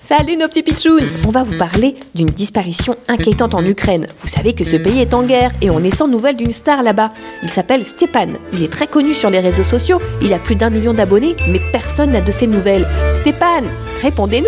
[0.00, 4.06] Salut nos petits pitchouns On va vous parler d'une disparition inquiétante en Ukraine.
[4.18, 6.82] Vous savez que ce pays est en guerre et on est sans nouvelles d'une star
[6.82, 7.12] là-bas.
[7.42, 8.34] Il s'appelle Stepan.
[8.52, 9.98] Il est très connu sur les réseaux sociaux.
[10.20, 12.86] Il a plus d'un million d'abonnés, mais personne n'a de ses nouvelles.
[13.14, 13.62] Stepan,
[14.02, 14.46] répondez-nous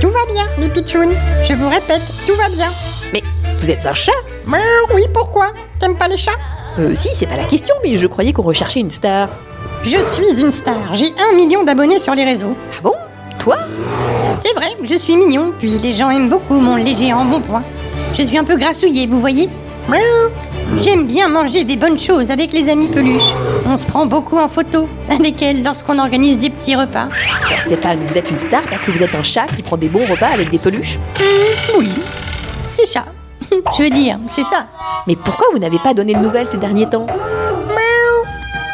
[0.00, 1.14] Tout va bien, les pitchouns.
[1.44, 2.72] Je vous répète, tout va bien.
[3.12, 3.22] Mais
[3.58, 4.12] vous êtes un chat?
[4.92, 5.52] Oui, pourquoi?
[5.78, 6.32] T'aimes pas les chats?
[6.78, 9.28] Euh, si, c'est pas la question, mais je croyais qu'on recherchait une star.
[9.84, 10.94] Je suis une star.
[10.94, 12.56] J'ai un million d'abonnés sur les réseaux.
[12.72, 12.94] Ah bon?
[13.38, 13.58] Toi?
[14.42, 17.62] C'est vrai, je suis mignon, puis les gens aiment beaucoup mon léger embonpoint.
[18.16, 19.48] Je suis un peu grassouillé, vous voyez?
[20.82, 23.34] J'aime bien manger des bonnes choses avec les amis peluches.
[23.66, 27.08] On se prend beaucoup en photo avec elles lorsqu'on organise des petits repas.
[27.46, 29.88] Alors Stéphane, vous êtes une star parce que vous êtes un chat qui prend des
[29.88, 30.98] bons repas avec des peluches?
[31.78, 31.90] Oui,
[32.66, 33.04] c'est ça.
[33.78, 34.66] Je veux dire, c'est ça.
[35.06, 37.06] Mais pourquoi vous n'avez pas donné de nouvelles ces derniers temps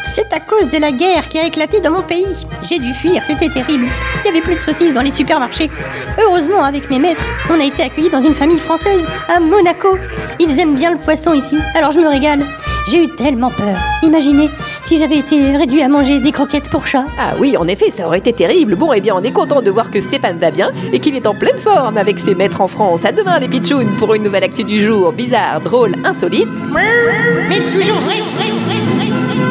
[0.07, 2.47] C'est à cause de la guerre qui a éclaté dans mon pays.
[2.63, 3.87] J'ai dû fuir, c'était terrible.
[3.87, 5.71] Il n'y avait plus de saucisses dans les supermarchés.
[6.21, 9.97] Heureusement, avec mes maîtres, on a été accueillis dans une famille française à Monaco.
[10.39, 12.45] Ils aiment bien le poisson ici, alors je me régale.
[12.89, 13.77] J'ai eu tellement peur.
[14.03, 14.51] Imaginez
[14.83, 17.05] si j'avais été réduit à manger des croquettes pour chat.
[17.19, 18.77] Ah oui, en effet, ça aurait été terrible.
[18.77, 21.27] Bon, eh bien, on est content de voir que Stéphane va bien et qu'il est
[21.27, 23.05] en pleine forme avec ses maîtres en France.
[23.05, 25.13] À demain, les pitchouns, pour une nouvelle actu du jour.
[25.13, 26.49] Bizarre, drôle, insolite.
[26.73, 29.50] Mais toujours vrai, vrai, vrai, vrai, vrai.